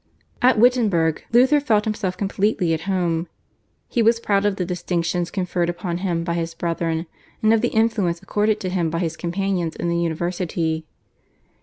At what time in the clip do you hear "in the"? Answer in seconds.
9.75-9.97